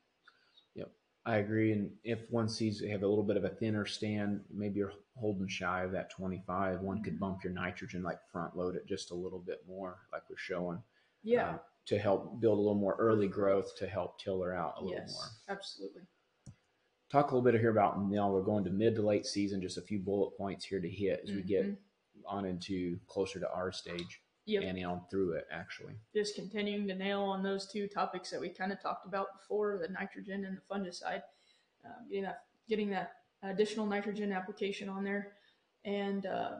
Yep, 0.75 0.91
I 1.27 1.37
agree. 1.37 1.73
And 1.73 1.91
if 2.05 2.21
one 2.31 2.49
sees 2.49 2.81
they 2.81 2.89
have 2.89 3.03
a 3.03 3.09
little 3.09 3.25
bit 3.25 3.37
of 3.37 3.45
a 3.45 3.49
thinner 3.51 3.85
stand, 3.87 4.45
maybe 4.51 4.79
you're 4.79 4.93
holding 5.17 5.49
shy 5.49 5.83
of 5.83 5.93
that 5.93 6.11
25, 6.11 6.81
one 6.81 7.03
could 7.03 7.17
Mhm. 7.17 7.21
bump 7.21 7.45
your 7.45 7.53
nitrogen, 7.53 8.03
like 8.03 8.19
front 8.31 8.57
load 8.57 8.77
it 8.77 8.87
just 8.87 9.11
a 9.11 9.15
little 9.15 9.39
bit 9.41 9.67
more, 9.67 9.99
like 10.13 10.29
we're 10.31 10.37
showing. 10.37 10.83
Yeah. 11.25 11.51
um, 11.51 11.61
to 11.87 11.99
help 11.99 12.39
build 12.41 12.59
a 12.59 12.61
little 12.61 12.77
more 12.79 12.95
early 13.01 13.27
growth 13.27 13.75
to 13.77 13.89
help 13.89 14.17
tiller 14.21 14.55
out 14.55 14.75
a 14.77 14.85
little 14.85 14.99
yes, 15.01 15.13
more. 15.15 15.57
absolutely. 15.57 16.03
talk 17.11 17.31
a 17.31 17.35
little 17.35 17.43
bit 17.51 17.61
here 17.61 17.71
about 17.71 18.01
now 18.09 18.31
we're 18.31 18.43
going 18.43 18.63
to 18.65 18.71
mid 18.71 18.95
to 18.95 19.03
late 19.03 19.27
season 19.27 19.61
just 19.61 19.77
a 19.79 19.83
few 19.83 19.99
bullet 19.99 20.31
points 20.37 20.65
here 20.65 20.81
to 20.81 20.89
hit 20.89 21.21
as 21.25 21.31
we 21.35 21.43
get 21.43 21.67
Mhm. 21.67 21.77
on 22.25 22.45
into 22.47 22.99
closer 23.09 23.39
to 23.41 23.51
our 23.53 23.71
stage 23.73 24.22
Yep. 24.47 24.63
and 24.65 24.85
on 24.85 25.03
through 25.11 25.33
it 25.33 25.47
actually 25.53 25.95
Just 26.15 26.35
continuing 26.35 26.89
to 26.89 26.95
nail 26.95 27.21
on 27.23 27.43
those 27.43 27.67
two 27.71 27.87
topics 27.87 28.31
that 28.31 28.41
we 28.41 28.49
kind 28.49 28.73
of 28.73 28.81
talked 28.83 29.07
about 29.07 29.29
before 29.39 29.79
the 29.79 29.89
nitrogen 29.89 30.45
and 30.45 30.57
the 30.59 30.63
fungicide, 30.75 31.23
um, 31.85 32.09
getting 32.09 32.25
that 32.25 32.43
getting 32.69 32.91
that 32.91 33.13
additional 33.43 33.87
nitrogen 33.87 34.33
application 34.33 34.89
on 34.89 35.05
there, 35.05 35.33
and 35.85 36.27
uh, 36.27 36.53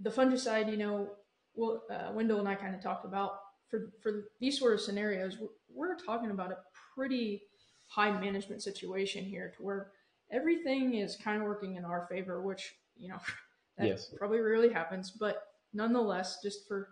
the 0.00 0.10
fungicide. 0.10 0.70
You 0.70 0.76
know, 0.76 1.10
well, 1.54 1.82
uh, 1.90 2.12
Wendell 2.12 2.38
and 2.40 2.48
I 2.48 2.54
kind 2.54 2.74
of 2.74 2.82
talked 2.82 3.04
about 3.04 3.38
for 3.70 3.90
for 4.02 4.24
these 4.40 4.58
sort 4.58 4.74
of 4.74 4.80
scenarios. 4.80 5.38
We're, 5.38 5.48
we're 5.74 5.96
talking 5.96 6.30
about 6.30 6.52
a 6.52 6.58
pretty 6.94 7.42
high 7.88 8.10
management 8.20 8.62
situation 8.62 9.24
here, 9.24 9.52
to 9.56 9.62
where 9.62 9.92
everything 10.30 10.94
is 10.94 11.16
kind 11.16 11.40
of 11.40 11.48
working 11.48 11.76
in 11.76 11.84
our 11.84 12.06
favor, 12.10 12.42
which 12.42 12.74
you 12.98 13.08
know 13.08 13.18
that 13.78 13.86
Yes. 13.88 14.10
probably 14.18 14.40
rarely 14.40 14.72
happens, 14.72 15.10
but 15.10 15.51
nonetheless, 15.72 16.38
just 16.42 16.66
for 16.68 16.88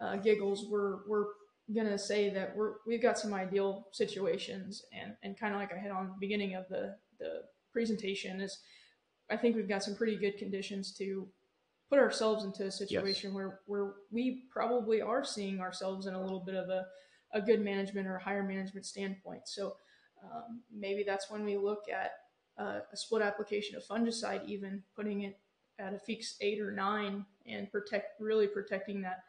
uh, 0.00 0.16
giggles, 0.16 0.66
we're 0.70 1.06
we're 1.08 1.26
gonna 1.74 1.98
say 1.98 2.30
that 2.30 2.54
we're 2.56 2.74
we've 2.86 3.02
got 3.02 3.18
some 3.18 3.34
ideal 3.34 3.86
situations, 3.92 4.82
and 4.92 5.14
and 5.22 5.38
kind 5.38 5.54
of 5.54 5.60
like 5.60 5.72
I 5.72 5.78
hit 5.78 5.90
on 5.90 6.08
the 6.08 6.14
beginning 6.20 6.54
of 6.54 6.68
the 6.68 6.96
the 7.18 7.42
presentation 7.72 8.40
is 8.40 8.58
I 9.30 9.36
think 9.36 9.56
we've 9.56 9.68
got 9.68 9.82
some 9.82 9.96
pretty 9.96 10.16
good 10.16 10.38
conditions 10.38 10.92
to 10.94 11.28
put 11.88 11.98
ourselves 11.98 12.44
into 12.44 12.64
a 12.64 12.70
situation 12.70 13.34
where 13.34 13.60
where 13.66 13.94
we 14.10 14.44
probably 14.50 15.00
are 15.00 15.24
seeing 15.24 15.60
ourselves 15.60 16.06
in 16.06 16.14
a 16.14 16.20
little 16.20 16.40
bit 16.40 16.54
of 16.54 16.68
a, 16.68 16.86
a 17.32 17.40
good 17.40 17.60
management 17.60 18.06
or 18.06 18.16
a 18.16 18.22
higher 18.22 18.42
management 18.42 18.86
standpoint. 18.86 19.42
So 19.46 19.76
um, 20.22 20.62
maybe 20.74 21.04
that's 21.06 21.30
when 21.30 21.44
we 21.44 21.56
look 21.56 21.84
at 21.92 22.12
uh, 22.58 22.80
a 22.92 22.96
split 22.96 23.22
application 23.22 23.76
of 23.76 23.84
fungicide, 23.84 24.46
even 24.46 24.82
putting 24.94 25.22
it 25.22 25.38
at 25.78 25.92
a 25.92 26.10
Feekes 26.10 26.34
eight 26.40 26.60
or 26.60 26.72
nine 26.72 27.24
and 27.48 27.70
protect 27.70 28.20
really 28.20 28.46
protecting 28.46 29.00
that 29.02 29.24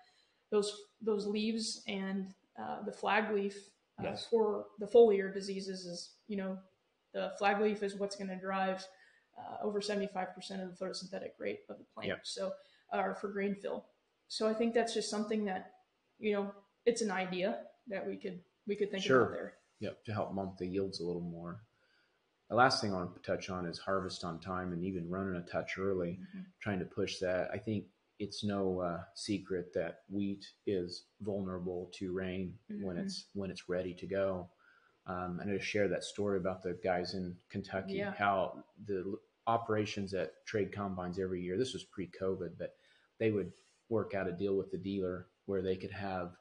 those 0.51 0.73
those 1.01 1.25
leaves 1.25 1.83
and 1.87 2.33
uh, 2.61 2.81
the 2.83 2.91
flag 2.91 3.31
leaf 3.33 3.55
uh, 3.99 4.03
Yes. 4.03 4.27
for 4.29 4.65
the 4.79 4.85
foliar 4.85 5.33
diseases 5.33 5.85
is 5.85 6.13
you 6.27 6.37
know 6.37 6.57
the 7.13 7.31
flag 7.37 7.59
leaf 7.61 7.83
is 7.83 7.95
what's 7.95 8.15
going 8.15 8.29
to 8.29 8.35
drive 8.39 8.85
uh, 9.37 9.57
over 9.63 9.79
75% 9.81 10.27
of 10.63 10.77
the 10.77 10.85
photosynthetic 10.85 11.31
rate 11.39 11.59
of 11.69 11.77
the 11.77 11.85
plant 11.93 12.19
so 12.23 12.51
or 12.93 13.15
for 13.15 13.27
grain 13.29 13.55
fill 13.55 13.85
so 14.27 14.47
i 14.47 14.53
think 14.53 14.73
that's 14.73 14.93
just 14.93 15.09
something 15.09 15.45
that 15.45 15.73
you 16.19 16.33
know 16.33 16.51
it's 16.85 17.01
an 17.01 17.11
idea 17.11 17.59
that 17.87 18.05
we 18.05 18.15
could 18.15 18.39
we 18.67 18.75
could 18.75 18.89
think 18.91 19.03
Sure. 19.03 19.23
about 19.23 19.31
there 19.33 19.53
Yep, 19.79 20.05
to 20.05 20.13
help 20.13 20.35
bump 20.35 20.57
the 20.57 20.65
yields 20.65 20.99
a 21.01 21.05
little 21.05 21.21
more. 21.21 21.61
The 22.49 22.55
last 22.55 22.81
thing 22.81 22.91
I 22.93 22.95
want 22.95 23.13
to 23.15 23.21
touch 23.21 23.51
on 23.51 23.67
is 23.67 23.77
harvest 23.77 24.23
on 24.23 24.39
time 24.39 24.73
and 24.73 24.83
even 24.83 25.07
running 25.07 25.35
a 25.35 25.43
touch 25.45 25.77
early, 25.77 26.19
Mhm. 26.35 26.45
trying 26.59 26.79
to 26.79 26.85
push 26.85 27.19
that. 27.19 27.51
I 27.51 27.59
think 27.59 27.85
it's 28.19 28.43
no 28.43 28.79
uh, 28.81 29.03
secret 29.15 29.73
that 29.73 30.01
wheat 30.09 30.45
is 30.65 31.05
vulnerable 31.21 31.89
to 31.93 32.11
rain 32.13 32.57
when 32.81 32.95
Mhm. 32.97 33.03
it's 33.03 33.25
when 33.33 33.51
it's 33.51 33.69
ready 33.69 33.93
to 33.93 34.07
go. 34.07 34.49
Um, 35.05 35.39
and 35.39 35.49
I 35.51 35.57
just 35.57 35.67
share 35.69 35.87
that 35.87 36.03
story 36.03 36.37
about 36.37 36.63
the 36.63 36.73
guys 36.73 37.13
in 37.13 37.37
Kentucky, 37.49 37.93
Yeah. 37.99 38.11
how 38.13 38.63
the 38.85 39.17
operations 39.45 40.13
at 40.13 40.45
trade 40.45 40.71
combines 40.73 41.19
every 41.19 41.41
year. 41.41 41.57
This 41.57 41.73
was 41.73 41.85
pre-COVID, 41.85 42.57
but 42.57 42.75
they 43.17 43.31
would 43.31 43.53
work 43.89 44.13
out 44.13 44.27
a 44.27 44.33
deal 44.33 44.57
with 44.57 44.69
the 44.71 44.77
dealer 44.77 45.29
where 45.45 45.61
they 45.61 45.77
could 45.77 45.91
have 45.91 46.35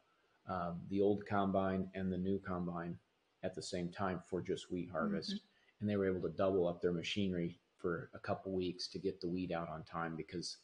um, 0.48 0.80
the 0.88 1.00
old 1.00 1.26
combine 1.26 1.90
and 1.94 2.12
the 2.12 2.18
new 2.18 2.38
combine 2.38 2.98
at 3.42 3.54
the 3.54 3.62
same 3.62 3.90
time 3.90 4.20
for 4.20 4.40
just 4.40 4.70
wheat 4.70 4.88
harvest. 4.90 5.40
And 5.80 5.88
they 5.90 5.96
were 5.96 6.06
able 6.08 6.22
to 6.28 6.36
double 6.36 6.66
up 6.66 6.80
their 6.80 6.92
machinery 6.92 7.60
for 7.76 8.10
a 8.14 8.18
couple 8.18 8.52
weeks 8.52 8.88
to 8.88 8.98
get 8.98 9.20
the 9.20 9.28
wheat 9.28 9.52
out 9.52 9.68
on 9.68 9.84
time 9.84 10.14
because 10.16 10.56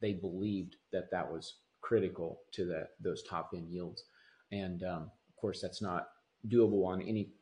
they 0.00 0.12
believed 0.12 0.76
that 0.92 1.10
that 1.10 1.30
was 1.30 1.56
critical 1.80 2.42
to 2.52 2.64
that 2.66 2.90
those 3.00 3.22
top 3.22 3.50
end 3.54 3.68
yields. 3.68 4.04
And 4.52 4.82
um, 4.82 5.10
of 5.28 5.36
course, 5.36 5.60
that's 5.60 5.82
not 5.82 6.08
doable 6.48 6.84
on 6.86 7.02
any 7.02 7.32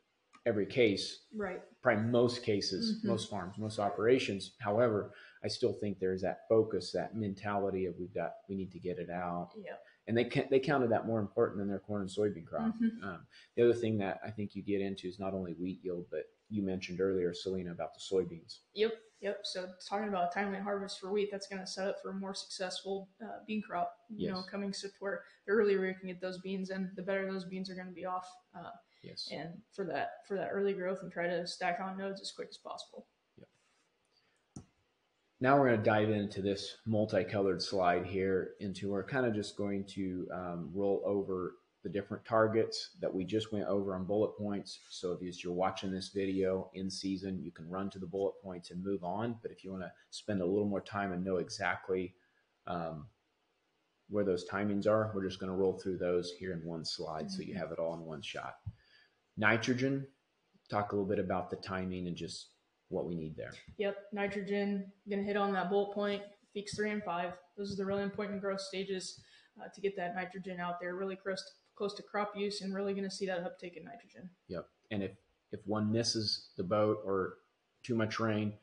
every 0.45 0.65
case. 0.65 1.23
right 1.35 1.61
Probably 1.81 2.03
most 2.03 2.43
cases, 2.43 2.99
Mhm. 3.01 3.07
most 3.07 3.29
farms, 3.29 3.57
most 3.57 3.79
operations. 3.79 4.55
However, 4.59 5.13
I 5.43 5.47
still 5.47 5.71
think 5.73 5.99
there's 5.99 6.21
that 6.21 6.47
focus, 6.49 6.91
that 6.91 7.15
mentality 7.15 7.85
of 7.85 7.97
we've 7.97 8.13
got 8.13 8.35
we 8.49 8.55
need 8.55 8.71
to 8.71 8.79
get 8.79 8.99
it 8.99 9.09
out 9.09 9.51
yeah 9.57 9.75
and 10.07 10.17
they 10.17 10.23
can, 10.25 10.47
they 10.49 10.59
counted 10.59 10.89
that 10.89 11.05
more 11.05 11.19
important 11.19 11.59
than 11.59 11.67
their 11.67 11.79
corn 11.79 12.01
and 12.01 12.09
soybean 12.09 12.45
crop. 12.45 12.75
Mhm. 12.81 13.03
Um, 13.03 13.27
the 13.55 13.61
other 13.63 13.73
thing 13.75 13.97
that 13.99 14.19
I 14.23 14.31
think 14.31 14.55
you 14.55 14.63
get 14.63 14.81
into 14.81 15.07
is 15.07 15.19
not 15.19 15.35
only 15.35 15.53
wheat 15.53 15.83
yield, 15.83 16.07
but 16.09 16.25
you 16.49 16.63
mentioned 16.63 16.99
earlier, 16.99 17.31
Selena, 17.31 17.71
about 17.71 17.93
the 17.93 17.99
soybeans. 17.99 18.61
Yep, 18.73 18.93
yep. 19.21 19.39
So 19.43 19.67
talking 19.87 20.07
about 20.07 20.31
a 20.31 20.33
timely 20.33 20.59
harvest 20.59 20.99
for 20.99 21.11
wheat, 21.11 21.29
that's 21.31 21.47
going 21.47 21.59
to 21.61 21.67
set 21.67 21.87
up 21.87 21.97
for 22.01 22.11
a 22.11 22.13
more 22.13 22.33
successful 22.33 23.09
uh, 23.23 23.39
bean 23.47 23.61
crop. 23.61 23.93
You 24.09 24.29
know, 24.29 24.37
Yes. 24.37 24.49
coming 24.49 24.71
to 24.71 24.89
where 24.99 25.23
the 25.45 25.51
earlier 25.53 25.81
we 25.81 25.93
can 25.93 26.07
get 26.07 26.21
those 26.21 26.39
beans 26.39 26.69
in, 26.69 26.91
the 26.95 27.01
better 27.01 27.31
those 27.31 27.45
beans 27.45 27.69
are 27.69 27.75
going 27.75 27.87
to 27.87 27.93
be 27.93 28.05
off. 28.05 28.27
Uh, 28.55 28.71
Yes. 29.01 29.29
and 29.31 29.61
for 29.73 29.85
that 29.85 30.25
for 30.27 30.35
that 30.35 30.49
early 30.51 30.73
growth, 30.73 30.99
and 31.03 31.11
try 31.11 31.25
to 31.27 31.47
stack 31.47 31.79
on 31.79 31.97
nodes 31.97 32.19
as 32.19 32.31
quick 32.33 32.49
as 32.49 32.57
possible. 32.57 33.07
Yep. 33.37 33.47
Now 35.39 35.57
we're 35.57 35.67
going 35.69 35.79
to 35.79 35.85
dive 35.85 36.09
into 36.09 36.41
this 36.41 36.75
multicolored 36.85 37.61
slide 37.61 38.05
here 38.05 38.55
into 38.59 38.89
we're 38.89 39.05
kind 39.05 39.25
of 39.25 39.33
just 39.33 39.55
going 39.55 39.85
to 39.95 40.27
um, 40.33 40.69
roll 40.73 41.01
over 41.05 41.55
the 41.83 41.89
different 41.89 42.25
targets 42.25 42.91
that 43.01 43.13
we 43.13 43.23
just 43.23 43.53
went 43.53 43.65
over 43.67 43.95
on 43.95 44.05
bullet 44.05 44.37
points. 44.37 44.79
So 44.89 45.17
if 45.19 45.43
you're 45.43 45.53
watching 45.53 45.91
this 45.91 46.09
video 46.09 46.69
in 46.73 46.89
season, 46.89 47.41
you 47.41 47.51
can 47.51 47.69
run 47.69 47.89
to 47.91 47.99
the 47.99 48.05
bullet 48.05 48.33
points 48.43 48.71
and 48.71 48.83
move 48.83 49.03
on. 49.03 49.37
But 49.41 49.51
if 49.51 49.63
you 49.63 49.71
want 49.71 49.83
to 49.83 49.91
spend 50.09 50.41
a 50.41 50.45
little 50.45 50.67
more 50.67 50.81
time 50.81 51.13
and 51.13 51.23
know 51.23 51.37
exactly 51.37 52.15
um, 52.67 53.07
where 54.09 54.25
those 54.25 54.45
timings 54.49 54.87
are, 54.87 55.11
we're 55.15 55.25
just 55.25 55.39
going 55.39 55.51
to 55.51 55.57
roll 55.57 55.79
through 55.79 55.97
those 55.97 56.31
here 56.37 56.51
in 56.51 56.67
one 56.67 56.83
slide 56.83 57.31
so 57.31 57.41
you 57.41 57.55
have 57.55 57.71
it 57.71 57.79
all 57.79 57.93
in 57.93 58.01
one 58.01 58.21
shot. 58.21 58.55
Nitrogen, 59.37 60.05
talk 60.69 60.91
a 60.91 60.95
little 60.95 61.07
bit 61.07 61.19
about 61.19 61.49
the 61.49 61.55
timing 61.57 62.07
and 62.07 62.15
just 62.17 62.49
what 62.89 63.05
we 63.05 63.15
need 63.15 63.37
there. 63.37 63.53
Yep, 63.77 63.95
nitrogen. 64.11 64.91
Going 65.09 65.21
to 65.21 65.25
hit 65.25 65.37
on 65.37 65.53
that 65.53 65.69
bullet 65.69 65.93
point. 65.93 66.21
Feekes 66.55 66.75
three 66.75 66.91
and 66.91 67.03
five. 67.03 67.33
Those 67.57 67.71
are 67.71 67.77
the 67.77 67.85
really 67.85 68.03
important 68.03 68.41
growth 68.41 68.59
stages 68.59 69.21
uh, 69.61 69.67
to 69.73 69.81
get 69.81 69.95
that 69.95 70.15
nitrogen 70.15 70.59
out 70.59 70.79
there, 70.81 70.95
really 70.95 71.15
close 71.15 71.43
close 71.79 71.93
to 71.93 72.03
crop 72.03 72.33
use, 72.35 72.59
and 72.61 72.75
really 72.75 72.93
going 72.93 73.09
to 73.09 73.15
see 73.15 73.25
that 73.25 73.39
uptake 73.45 73.77
in 73.77 73.85
nitrogen. 73.85 74.29
Yep. 74.49 74.67
And 74.91 75.01
if 75.01 75.11
if 75.51 75.61
one 75.65 75.89
misses 75.91 76.49
the 76.57 76.63
boat 76.63 76.97
or 77.05 77.37
too 77.83 77.95
much 77.95 78.19
rain, 78.19 78.53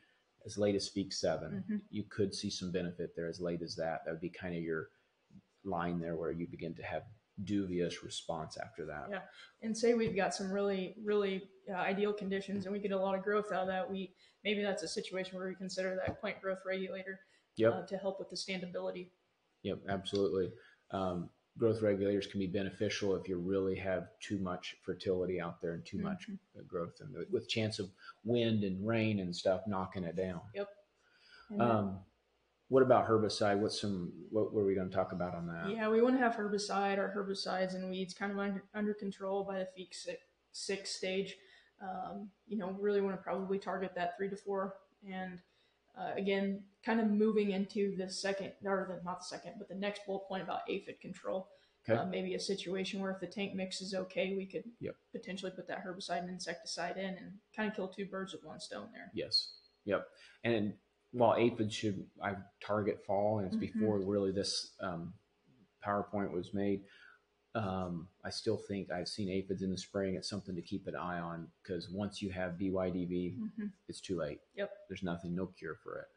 as 0.44 0.56
late 0.58 0.76
as 0.76 0.92
week 0.94 1.12
7 1.12 1.64
Mhm. 1.68 1.80
you 1.90 2.04
could 2.04 2.32
see 2.34 2.50
some 2.50 2.70
benefit 2.70 3.16
there 3.16 3.26
as 3.26 3.40
late 3.40 3.62
as 3.62 3.74
that. 3.76 4.04
That 4.04 4.12
would 4.12 4.20
be 4.20 4.28
kind 4.30 4.54
of 4.54 4.62
your 4.62 4.90
line 5.64 5.98
there 5.98 6.14
where 6.14 6.30
you 6.30 6.46
begin 6.46 6.74
to 6.76 6.82
have 6.84 7.02
dubious 7.42 8.04
response 8.04 8.56
after 8.58 8.84
that. 8.86 9.08
Yeah. 9.10 9.22
and 9.62 9.76
say 9.76 9.94
we've 9.94 10.14
got 10.14 10.34
some 10.34 10.52
really 10.52 10.94
really 11.02 11.48
uh, 11.68 11.72
ideal 11.92 12.12
conditions 12.12 12.66
and 12.66 12.72
we 12.72 12.78
get 12.78 12.92
a 12.92 12.98
lot 13.06 13.14
of 13.18 13.22
growth 13.24 13.50
out 13.52 13.62
of 13.62 13.68
that 13.68 13.90
we 13.90 14.14
maybe 14.44 14.62
that's 14.62 14.82
a 14.84 14.88
situation 14.88 15.36
where 15.38 15.48
we 15.48 15.54
consider 15.56 15.96
that 15.96 16.20
plant 16.20 16.40
growth 16.42 16.60
regulator 16.66 17.18
Yep. 17.56 17.72
uh, 17.72 17.86
to 17.86 17.96
help 17.96 18.18
with 18.20 18.28
the 18.30 18.36
standability 18.36 19.10
Yep. 19.62 19.78
Absolutely. 19.88 20.52
Um, 20.92 21.28
growth 21.58 21.80
regulators 21.82 22.26
can 22.26 22.38
be 22.40 22.46
beneficial 22.46 23.14
if 23.16 23.28
you 23.28 23.38
really 23.38 23.74
have 23.74 24.08
too 24.20 24.38
much 24.38 24.76
fertility 24.82 25.40
out 25.40 25.60
there 25.60 25.72
and 25.74 25.84
too 25.86 25.98
much 25.98 26.28
Mhm. 26.28 26.38
uh, 26.58 26.62
growth 26.62 27.00
and 27.00 27.14
with 27.30 27.48
chance 27.48 27.78
of 27.78 27.90
wind 28.24 28.62
and 28.64 28.86
rain 28.86 29.20
and 29.20 29.34
stuff 29.34 29.66
knocking 29.66 30.04
it 30.04 30.16
down. 30.16 30.40
Then- 30.54 31.60
Um, 31.60 32.04
what 32.68 32.82
about 32.82 33.06
herbicide? 33.06 33.60
What's 33.60 33.80
some, 33.80 34.12
what 34.30 34.52
were 34.52 34.64
we 34.64 34.74
going 34.74 34.90
to 34.90 34.94
talk 34.94 35.12
about 35.12 35.34
on 35.34 35.46
that? 35.46 35.70
yeah 35.70 35.88
we 35.88 36.02
want 36.02 36.14
to 36.14 36.18
have 36.18 36.34
herbicide 36.36 36.98
or 36.98 37.08
herbicides 37.16 37.74
and 37.74 37.88
weeds 37.90 38.12
kind 38.12 38.32
of 38.32 38.38
under, 38.38 38.62
under 38.74 38.92
control 38.92 39.44
by 39.44 39.60
the 39.60 39.68
Feekes 39.78 39.94
six, 40.02 40.20
six 40.52 40.90
stage 40.90 41.38
um, 41.80 42.30
you 42.46 42.56
know 42.56 42.70
really 42.72 43.00
want 43.02 43.14
to 43.16 43.22
probably 43.22 43.58
target 43.58 43.94
that 43.94 44.16
three 44.16 44.28
to 44.30 44.36
four 44.36 44.78
and 45.06 45.40
uh, 45.96 46.12
again 46.16 46.62
kind 46.84 47.00
of 47.00 47.06
moving 47.10 47.50
into 47.52 47.96
the 47.96 48.08
second 48.08 48.52
or 48.64 48.86
the 48.88 49.02
not 49.04 49.20
the 49.20 49.24
second 49.24 49.54
but 49.58 49.68
the 49.68 49.74
next 49.74 50.02
bullet 50.06 50.26
point 50.28 50.42
about 50.42 50.60
aphid 50.68 51.00
control 51.00 51.48
Okay. 51.88 52.00
uh, 52.00 52.04
maybe 52.04 52.34
a 52.34 52.40
situation 52.40 53.00
where 53.00 53.12
if 53.12 53.20
the 53.20 53.28
tank 53.28 53.54
mix 53.54 53.80
is 53.80 53.94
okay, 53.94 54.34
we 54.36 54.44
could 54.44 54.64
Yep. 54.80 54.96
potentially 55.12 55.52
put 55.52 55.68
that 55.68 55.84
herbicide 55.86 56.18
and 56.18 56.30
insecticide 56.30 56.96
in 56.96 57.14
and 57.14 57.38
kind 57.54 57.70
of 57.70 57.76
kill 57.76 57.86
two 57.86 58.06
birds 58.06 58.32
with 58.32 58.42
one 58.42 58.58
stone 58.58 58.88
there. 58.92 59.12
Yes. 59.14 59.52
Yep. 59.84 60.04
And 60.42 60.74
while 61.12 61.36
aphids 61.36 61.72
should 61.72 62.04
I 62.20 62.34
target 62.60 63.04
fall, 63.06 63.38
and 63.38 63.46
it's 63.46 63.56
Mhm. 63.56 63.60
before 63.60 64.00
really 64.00 64.32
this 64.32 64.74
um, 64.80 65.14
PowerPoint 65.84 66.32
was 66.32 66.52
made, 66.52 66.82
um, 67.56 68.08
I 68.24 68.30
still 68.30 68.56
think 68.56 68.90
I've 68.90 69.08
seen 69.08 69.30
aphids 69.30 69.62
in 69.62 69.70
the 69.70 69.78
spring. 69.78 70.14
It's 70.14 70.28
something 70.28 70.54
to 70.54 70.62
keep 70.62 70.86
an 70.86 70.94
eye 70.94 71.18
on 71.20 71.48
because 71.62 71.88
once 71.90 72.20
you 72.20 72.30
have 72.30 72.52
BYDV, 72.58 73.36
Mhm. 73.38 73.72
it's 73.88 74.00
too 74.00 74.16
late. 74.18 74.40
Yep. 74.54 74.70
There's 74.88 75.02
nothing, 75.02 75.34
no 75.34 75.46
cure 75.46 75.74
for 75.76 75.98
it. 76.00 76.08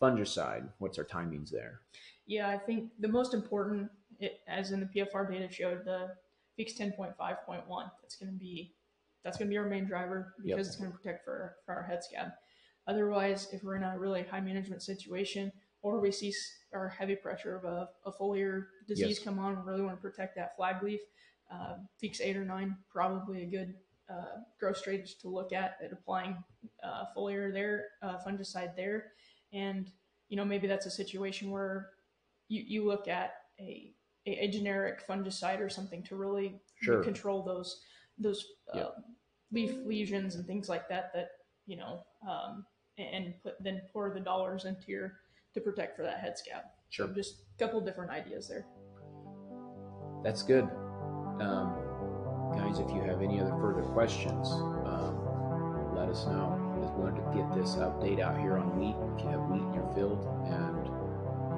Fungicide. 0.00 0.72
What's 0.78 0.98
our 0.98 1.04
timings 1.04 1.50
there? 1.50 1.82
Yeah, 2.26 2.48
I 2.48 2.56
think 2.58 2.92
the 2.98 3.08
most 3.08 3.34
important, 3.34 3.90
it, 4.18 4.40
as 4.46 4.72
in 4.72 4.80
the 4.80 4.86
PFR 4.86 5.26
data 5.30 5.50
showed, 5.52 5.84
the 5.84 6.16
Feekes 6.58 6.76
10.5.1. 6.76 7.90
That's 8.00 8.16
going 8.16 8.32
to 8.32 8.38
be 8.38 8.74
that's 9.22 9.36
going 9.36 9.48
to 9.48 9.52
be 9.52 9.58
our 9.58 9.68
main 9.68 9.84
driver 9.84 10.34
because 10.38 10.48
Yep. 10.48 10.58
it's 10.60 10.76
going 10.76 10.90
to 10.90 10.96
protect 10.96 11.24
for 11.26 11.56
for 11.66 11.74
our 11.74 11.82
head 11.82 12.02
scab. 12.02 12.32
Otherwise, 12.86 13.52
if 13.52 13.62
we're 13.62 13.76
in 13.76 13.82
a 13.82 13.98
really 13.98 14.22
high 14.22 14.40
management 14.40 14.82
situation 14.82 15.52
or 15.82 16.00
we 16.00 16.10
see 16.12 16.32
our 16.72 16.88
heavy 16.88 17.16
pressure 17.16 17.56
of 17.56 17.64
a, 17.64 17.88
a 18.06 18.12
foliar 18.12 18.66
disease 18.86 19.16
Yes. 19.18 19.24
come 19.24 19.38
on, 19.38 19.56
we 19.56 19.62
really 19.72 19.82
want 19.82 19.96
to 19.96 20.00
protect 20.02 20.36
that 20.36 20.56
flag 20.56 20.82
leaf. 20.82 21.00
Uh, 21.52 21.76
Feekes 22.02 22.20
eight 22.20 22.36
or 22.36 22.44
nine 22.44 22.76
probably 22.92 23.42
a 23.42 23.46
good 23.46 23.74
uh, 24.08 24.38
growth 24.58 24.76
stage 24.76 25.18
to 25.18 25.28
look 25.28 25.52
at 25.52 25.78
at 25.84 25.92
applying 25.92 26.36
uh, 26.82 27.04
foliar 27.16 27.52
there, 27.52 27.86
uh, 28.02 28.18
fungicide 28.26 28.76
there, 28.76 29.12
and 29.52 29.90
you 30.28 30.36
know 30.36 30.44
maybe 30.44 30.66
that's 30.68 30.86
a 30.86 30.90
situation 30.90 31.50
where 31.50 31.90
you, 32.48 32.62
you 32.66 32.84
look 32.86 33.08
at 33.08 33.34
a, 33.58 33.92
a, 34.26 34.44
a 34.44 34.48
generic 34.48 35.06
fungicide 35.06 35.60
or 35.60 35.68
something 35.68 36.02
to 36.04 36.16
really 36.16 36.60
Sure. 36.80 37.02
control 37.02 37.42
those 37.42 37.82
those 38.18 38.46
uh, 38.72 38.78
Yep. 38.78 38.96
leaf 39.52 39.74
lesions 39.84 40.36
and 40.36 40.46
things 40.46 40.68
like 40.68 40.88
that 40.88 41.12
that 41.14 41.30
you 41.66 41.76
know 41.76 42.04
um, 42.28 42.64
and 42.96 43.24
and 43.24 43.34
put 43.42 43.60
then 43.62 43.82
pour 43.92 44.14
the 44.14 44.20
dollars 44.20 44.64
into 44.66 44.92
your 44.92 45.14
to 45.54 45.60
protect 45.60 45.96
for 45.96 46.02
that 46.02 46.20
head 46.20 46.36
scab 46.38 46.62
Sure. 46.90 47.06
so 47.06 47.12
just 47.14 47.42
a 47.58 47.64
couple 47.64 47.80
different 47.80 48.10
ideas 48.10 48.48
there 48.48 48.66
That's 50.22 50.42
good. 50.42 50.64
Um, 51.40 51.72
guys, 52.54 52.78
if 52.78 52.90
you 52.90 53.00
have 53.00 53.22
any 53.22 53.40
other 53.40 53.56
further 53.60 53.80
questions, 53.96 54.50
um, 54.84 55.16
let 55.96 56.08
us 56.10 56.26
know. 56.26 56.52
is 56.84 56.90
wanted 56.92 57.16
to 57.24 57.32
get 57.32 57.48
this 57.56 57.76
update 57.76 58.20
out 58.20 58.38
here 58.38 58.58
on 58.58 58.76
wheat. 58.78 58.94
If 59.16 59.24
you 59.24 59.30
have 59.30 59.40
wheat 59.48 59.62
in 59.62 59.72
your 59.72 59.88
field 59.94 60.20
and 60.44 60.84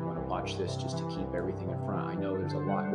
want 0.07 0.19
to 0.23 0.27
watch 0.29 0.57
this 0.59 0.77
just 0.77 0.99
to 0.99 1.09
keep 1.09 1.35
everything 1.35 1.71
in 1.71 1.79
front, 1.85 2.07
I 2.07 2.15
know 2.15 2.39
there's 2.39 2.53
a 2.53 2.59
lot 2.59 2.92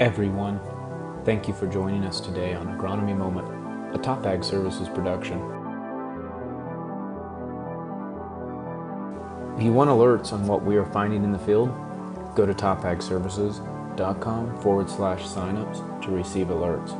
Everyone, 0.00 0.58
thank 1.26 1.46
you 1.46 1.52
for 1.52 1.66
joining 1.66 2.04
us 2.04 2.22
today 2.22 2.54
on 2.54 2.68
Agronomy 2.68 3.14
Moment, 3.14 3.94
a 3.94 3.98
Top 3.98 4.24
Ag 4.24 4.42
Services 4.42 4.88
production. 4.88 5.36
If 9.58 9.62
you 9.62 9.74
want 9.74 9.90
alerts 9.90 10.32
on 10.32 10.46
what 10.46 10.64
we 10.64 10.76
are 10.76 10.86
finding 10.86 11.22
in 11.22 11.32
the 11.32 11.38
field, 11.38 11.68
go 12.34 12.46
to 12.46 12.54
topagservices.com 12.54 14.62
forward 14.62 14.88
slash 14.88 15.24
signups 15.24 16.02
to 16.02 16.10
receive 16.10 16.46
alerts, 16.46 16.96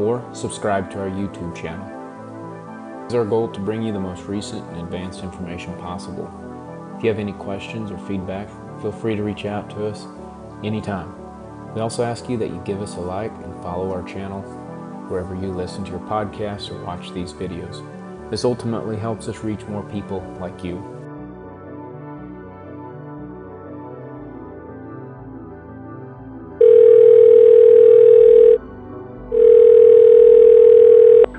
or 0.00 0.28
subscribe 0.34 0.90
to 0.90 0.98
our 0.98 1.08
YouTube 1.08 1.54
channel. 1.54 1.86
It's 3.04 3.14
our 3.14 3.24
goal 3.24 3.46
to 3.52 3.60
bring 3.60 3.80
you 3.80 3.92
the 3.92 4.00
most 4.00 4.24
recent 4.24 4.68
and 4.70 4.80
advanced 4.80 5.22
information 5.22 5.78
possible. 5.78 6.28
If 6.96 7.04
you 7.04 7.10
have 7.10 7.20
any 7.20 7.34
questions 7.34 7.92
or 7.92 7.98
feedback, 7.98 8.48
feel 8.80 8.90
free 8.90 9.14
to 9.14 9.22
reach 9.22 9.44
out 9.44 9.70
to 9.70 9.86
us 9.86 10.04
anytime. 10.64 11.21
We 11.74 11.80
also 11.80 12.02
ask 12.04 12.28
you 12.28 12.36
that 12.36 12.48
you 12.48 12.60
give 12.66 12.82
us 12.82 12.96
a 12.96 13.00
like 13.00 13.32
and 13.42 13.62
follow 13.62 13.90
our 13.92 14.02
channel 14.02 14.42
wherever 15.08 15.34
you 15.34 15.50
listen 15.52 15.84
to 15.84 15.90
your 15.90 16.00
podcasts 16.00 16.70
or 16.70 16.82
watch 16.84 17.12
these 17.12 17.32
videos. 17.32 17.82
This 18.30 18.44
ultimately 18.44 18.96
helps 18.96 19.26
us 19.28 19.42
reach 19.42 19.64
more 19.64 19.82
people 19.84 20.20
like 20.38 20.62
you. 20.62 20.76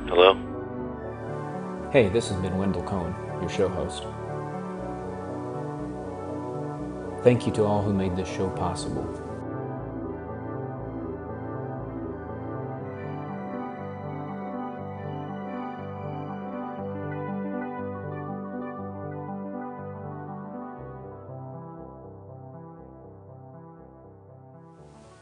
Hello? 0.08 0.36
Hey, 1.92 2.10
this 2.10 2.30
has 2.30 2.40
been 2.42 2.58
Wendell 2.58 2.84
Cohn, 2.84 3.16
your 3.40 3.50
show 3.50 3.70
host. 3.70 4.04
Thank 7.24 7.46
you 7.46 7.54
to 7.54 7.64
all 7.64 7.84
who 7.84 7.94
made 7.94 8.16
this 8.16 8.28
show 8.28 8.50
possible. 8.50 9.33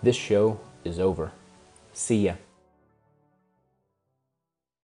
This 0.04 0.16
show 0.16 0.60
is 0.84 1.00
over. 1.00 1.32
See 1.94 2.26
ya. 2.26 2.36